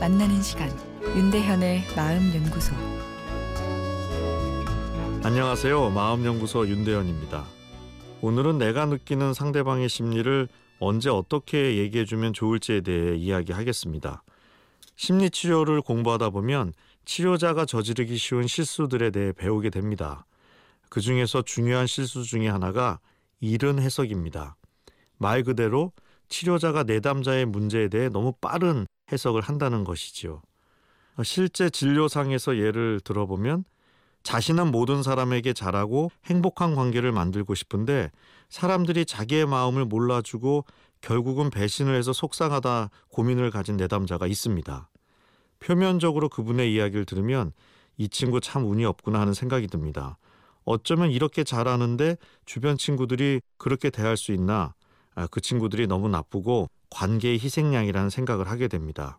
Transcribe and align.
만나는 0.00 0.42
시간 0.42 0.68
윤대현의 1.16 1.84
마음 1.96 2.34
연구소 2.34 2.74
안녕하세요. 5.22 5.90
마음 5.90 6.24
연구소 6.24 6.66
윤대현입니다. 6.68 7.44
오늘은 8.22 8.58
내가 8.58 8.86
느끼는 8.86 9.32
상대방의 9.32 9.88
심리를 9.88 10.48
언제 10.80 11.10
어떻게 11.10 11.76
얘기해 11.76 12.04
주면 12.04 12.32
좋을지에 12.32 12.80
대해 12.80 13.14
이야기하겠습니다. 13.14 14.24
심리 14.96 15.30
치료를 15.30 15.80
공부하다 15.80 16.30
보면 16.30 16.72
치료자가 17.04 17.66
저지르기 17.66 18.18
쉬운 18.18 18.48
실수들에 18.48 19.10
대해 19.10 19.32
배우게 19.32 19.70
됩니다. 19.70 20.26
그 20.90 21.00
중에서 21.00 21.42
중요한 21.42 21.86
실수 21.86 22.24
중에 22.24 22.48
하나가 22.48 22.98
이른 23.40 23.78
해석입니다. 23.78 24.56
말 25.18 25.44
그대로 25.44 25.92
치료자가 26.28 26.82
내담자의 26.82 27.46
문제에 27.46 27.88
대해 27.88 28.08
너무 28.08 28.32
빠른 28.40 28.86
해석을 29.14 29.40
한다는 29.40 29.84
것이지요. 29.84 30.42
실제 31.22 31.70
진료상에서 31.70 32.58
예를 32.58 33.00
들어보면 33.00 33.64
자신은 34.24 34.70
모든 34.70 35.02
사람에게 35.02 35.52
잘하고 35.52 36.10
행복한 36.26 36.74
관계를 36.74 37.12
만들고 37.12 37.54
싶은데 37.54 38.10
사람들이 38.48 39.06
자기의 39.06 39.46
마음을 39.46 39.84
몰라주고 39.84 40.64
결국은 41.00 41.50
배신을 41.50 41.94
해서 41.94 42.12
속상하다 42.12 42.90
고민을 43.10 43.50
가진 43.50 43.76
내담자가 43.76 44.26
있습니다. 44.26 44.90
표면적으로 45.60 46.28
그분의 46.28 46.74
이야기를 46.74 47.04
들으면 47.04 47.52
이 47.96 48.08
친구 48.08 48.40
참 48.40 48.66
운이 48.66 48.84
없구나 48.84 49.20
하는 49.20 49.34
생각이 49.34 49.68
듭니다. 49.68 50.18
어쩌면 50.64 51.10
이렇게 51.10 51.44
잘하는데 51.44 52.16
주변 52.46 52.76
친구들이 52.78 53.40
그렇게 53.58 53.90
대할 53.90 54.16
수 54.16 54.32
있나? 54.32 54.74
아, 55.14 55.26
그 55.26 55.40
친구들이 55.40 55.86
너무 55.86 56.08
나쁘고 56.08 56.68
관계의 56.94 57.40
희생양이라는 57.40 58.08
생각을 58.08 58.48
하게 58.48 58.68
됩니다. 58.68 59.18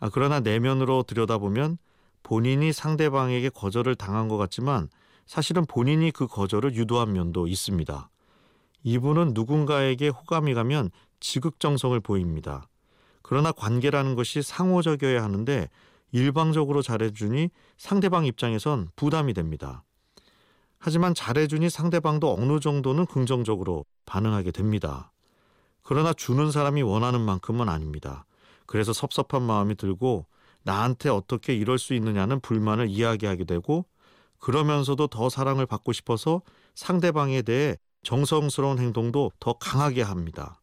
아, 0.00 0.10
그러나 0.12 0.40
내면으로 0.40 1.04
들여다보면 1.04 1.78
본인이 2.24 2.72
상대방에게 2.72 3.50
거절을 3.50 3.94
당한 3.94 4.28
것 4.28 4.36
같지만 4.36 4.88
사실은 5.24 5.64
본인이 5.64 6.10
그 6.10 6.26
거절을 6.26 6.74
유도한 6.74 7.12
면도 7.12 7.46
있습니다. 7.46 8.10
이분은 8.82 9.30
누군가에게 9.32 10.08
호감이 10.08 10.54
가면 10.54 10.90
지극정성을 11.20 11.98
보입니다. 12.00 12.68
그러나 13.22 13.52
관계라는 13.52 14.16
것이 14.16 14.42
상호적이어야 14.42 15.22
하는데 15.22 15.70
일방적으로 16.12 16.82
잘해주니 16.82 17.48
상대방 17.78 18.26
입장에선 18.26 18.88
부담이 18.96 19.32
됩니다. 19.32 19.84
하지만 20.78 21.14
잘해주니 21.14 21.70
상대방도 21.70 22.34
어느 22.34 22.60
정도는 22.60 23.06
긍정적으로 23.06 23.86
반응하게 24.04 24.50
됩니다. 24.50 25.13
그러나 25.84 26.12
주는 26.12 26.50
사람이 26.50 26.82
원하는 26.82 27.20
만큼은 27.20 27.68
아닙니다. 27.68 28.24
그래서 28.66 28.92
섭섭한 28.92 29.42
마음이 29.42 29.76
들고 29.76 30.26
나한테 30.62 31.10
어떻게 31.10 31.54
이럴 31.54 31.78
수 31.78 31.94
있느냐는 31.94 32.40
불만을 32.40 32.88
이야기하게 32.88 33.44
되고 33.44 33.84
그러면서도 34.38 35.06
더 35.08 35.28
사랑을 35.28 35.66
받고 35.66 35.92
싶어서 35.92 36.42
상대방에 36.74 37.42
대해 37.42 37.76
정성스러운 38.02 38.78
행동도 38.78 39.30
더 39.38 39.52
강하게 39.54 40.02
합니다. 40.02 40.60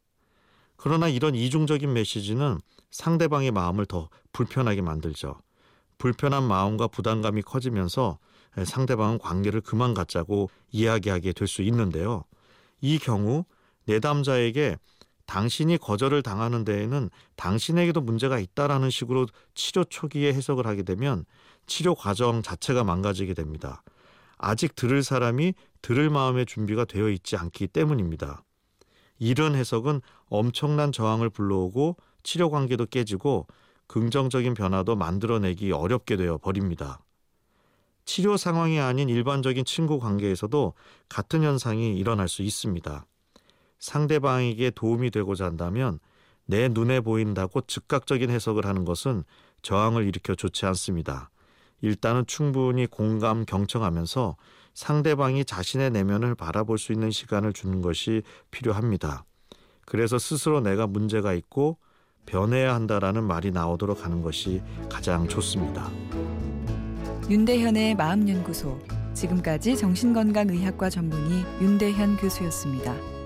그러나 0.76 1.08
이런 1.08 1.36
이중적인 1.36 1.94
메시지는 1.94 2.60
상대방의 2.90 3.52
마음을 3.52 3.86
더 3.86 4.10
불편하게 4.34 4.82
만들죠. 4.82 5.40
불편한 6.00 6.44
마음과 6.44 6.88
부담감이 6.88 7.44
커지면서 7.44 8.18
상대방은 8.66 9.20
관계를 9.20 9.62
그만 9.62 9.94
갖자고 9.94 10.50
이야기하게 10.72 11.34
될 11.34 11.48
수 11.48 11.62
있는데요. 11.62 12.24
이 12.82 12.98
경우 12.98 13.46
내담자에게 13.86 14.78
당신이 15.32 15.78
거절을 15.78 16.24
당하는 16.24 16.66
데에는 16.66 17.10
당신에게도 17.38 18.02
문제가 18.02 18.38
있다라는 18.38 18.90
식으로 18.90 19.28
치료 19.56 19.86
초기에 19.86 20.34
해석을 20.34 20.68
하게 20.68 20.84
되면 20.84 21.24
치료 21.68 21.96
과정 21.96 22.42
자체가 22.42 22.84
망가지게 22.84 23.34
됩니다. 23.34 23.82
아직 24.38 24.76
들을 24.76 25.02
사람이 25.02 25.54
들을 25.82 26.10
마음의 26.10 26.48
준비가 26.48 26.84
되어 26.84 27.08
있지 27.08 27.38
않기 27.38 27.68
때문입니다. 27.68 28.44
이런 29.20 29.56
해석은 29.56 30.02
엄청난 30.28 30.92
저항을 30.92 31.30
불러오고 31.30 31.96
치료 32.24 32.50
관계도 32.50 32.88
깨지고 32.88 33.48
긍정적인 33.88 34.54
변화도 34.54 34.98
만들어내기 34.98 35.72
어렵게 35.72 36.18
되어 36.18 36.40
버립니다. 36.40 37.00
치료 38.04 38.36
상황이 38.36 38.82
아닌 38.82 39.08
일반적인 39.08 39.64
친구 39.64 39.98
관계에서도 39.98 40.74
같은 41.08 41.44
현상이 41.44 41.98
일어날 41.98 42.28
수 42.28 42.42
있습니다. 42.42 43.06
상대방에게 43.82 44.70
도움이 44.72 45.12
되고자 45.12 45.46
한다면 45.46 46.00
내 46.46 46.70
눈에 46.70 47.02
보인다고 47.02 47.62
즉각적인 47.62 48.30
해석을 48.30 48.66
하는 48.66 48.86
것은 48.86 49.24
저항을 49.62 50.08
일으켜 50.08 50.36
좋지 50.36 50.66
않습니다. 50.68 51.30
일단은 51.82 52.26
충분히 52.28 52.86
공감, 52.86 53.44
경청하면서 53.46 54.38
상대방이 54.74 55.44
자신의 55.44 55.92
내면을 55.92 56.36
바라볼 56.36 56.78
수 56.78 56.94
있는 56.94 57.12
시간을 57.12 57.54
주는 57.54 57.82
것이 57.82 58.22
필요합니다. 58.52 59.26
그래서 59.86 60.18
스스로 60.18 60.62
내가 60.62 60.88
문제가 60.88 61.34
있고 61.34 61.78
변해야 62.26 62.76
한다라는 62.76 63.24
말이 63.24 63.52
나오도록 63.52 64.06
하는 64.06 64.22
것이 64.22 64.62
가장 64.90 65.28
좋습니다. 65.28 65.90
윤대현의 67.30 67.96
마음연구소 67.96 68.80
지금까지 69.14 69.76
정신건강의학과 69.76 70.90
전문의 70.90 71.44
윤대현 71.62 72.18
교수였습니다. 72.18 73.21